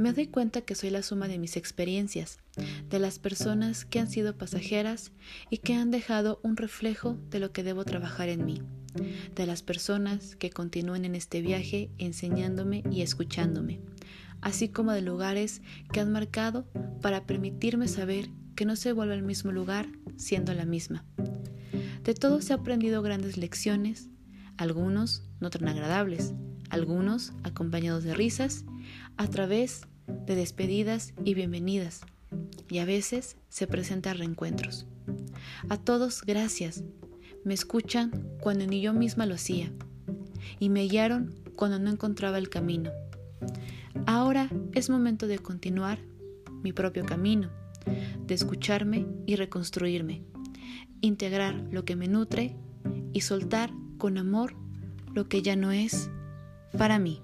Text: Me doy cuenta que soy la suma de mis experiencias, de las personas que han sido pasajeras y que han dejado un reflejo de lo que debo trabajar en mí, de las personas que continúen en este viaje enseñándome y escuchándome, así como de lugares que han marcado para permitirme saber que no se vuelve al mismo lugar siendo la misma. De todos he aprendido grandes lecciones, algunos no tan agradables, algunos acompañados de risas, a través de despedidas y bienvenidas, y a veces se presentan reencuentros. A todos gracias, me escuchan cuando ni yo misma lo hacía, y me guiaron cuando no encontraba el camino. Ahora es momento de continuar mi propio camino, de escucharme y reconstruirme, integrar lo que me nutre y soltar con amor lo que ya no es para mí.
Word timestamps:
Me 0.00 0.14
doy 0.14 0.28
cuenta 0.28 0.62
que 0.62 0.74
soy 0.74 0.88
la 0.88 1.02
suma 1.02 1.28
de 1.28 1.38
mis 1.38 1.58
experiencias, 1.58 2.38
de 2.88 2.98
las 2.98 3.18
personas 3.18 3.84
que 3.84 4.00
han 4.00 4.08
sido 4.08 4.34
pasajeras 4.34 5.12
y 5.50 5.58
que 5.58 5.74
han 5.74 5.90
dejado 5.90 6.40
un 6.42 6.56
reflejo 6.56 7.18
de 7.28 7.38
lo 7.38 7.52
que 7.52 7.62
debo 7.62 7.84
trabajar 7.84 8.30
en 8.30 8.46
mí, 8.46 8.62
de 9.34 9.44
las 9.44 9.62
personas 9.62 10.36
que 10.36 10.48
continúen 10.48 11.04
en 11.04 11.14
este 11.14 11.42
viaje 11.42 11.90
enseñándome 11.98 12.82
y 12.90 13.02
escuchándome, 13.02 13.82
así 14.40 14.70
como 14.70 14.92
de 14.92 15.02
lugares 15.02 15.60
que 15.92 16.00
han 16.00 16.10
marcado 16.10 16.64
para 17.02 17.26
permitirme 17.26 17.86
saber 17.86 18.30
que 18.56 18.64
no 18.64 18.76
se 18.76 18.94
vuelve 18.94 19.12
al 19.12 19.22
mismo 19.22 19.52
lugar 19.52 19.86
siendo 20.16 20.54
la 20.54 20.64
misma. 20.64 21.04
De 22.04 22.14
todos 22.14 22.48
he 22.48 22.54
aprendido 22.54 23.02
grandes 23.02 23.36
lecciones, 23.36 24.08
algunos 24.56 25.24
no 25.40 25.50
tan 25.50 25.68
agradables, 25.68 26.32
algunos 26.70 27.34
acompañados 27.42 28.02
de 28.02 28.14
risas, 28.14 28.64
a 29.18 29.28
través 29.28 29.82
de 30.26 30.34
despedidas 30.34 31.14
y 31.24 31.34
bienvenidas, 31.34 32.02
y 32.68 32.78
a 32.78 32.84
veces 32.84 33.36
se 33.48 33.66
presentan 33.66 34.18
reencuentros. 34.18 34.86
A 35.68 35.76
todos 35.76 36.22
gracias, 36.22 36.84
me 37.44 37.54
escuchan 37.54 38.28
cuando 38.40 38.66
ni 38.66 38.80
yo 38.80 38.92
misma 38.92 39.26
lo 39.26 39.34
hacía, 39.34 39.72
y 40.58 40.68
me 40.68 40.82
guiaron 40.82 41.34
cuando 41.56 41.78
no 41.78 41.90
encontraba 41.90 42.38
el 42.38 42.48
camino. 42.48 42.90
Ahora 44.06 44.50
es 44.72 44.90
momento 44.90 45.26
de 45.26 45.38
continuar 45.38 45.98
mi 46.62 46.72
propio 46.72 47.04
camino, 47.04 47.50
de 48.26 48.34
escucharme 48.34 49.06
y 49.26 49.36
reconstruirme, 49.36 50.22
integrar 51.00 51.54
lo 51.70 51.84
que 51.84 51.96
me 51.96 52.08
nutre 52.08 52.56
y 53.12 53.22
soltar 53.22 53.72
con 53.98 54.18
amor 54.18 54.54
lo 55.14 55.28
que 55.28 55.42
ya 55.42 55.56
no 55.56 55.72
es 55.72 56.10
para 56.76 56.98
mí. 56.98 57.20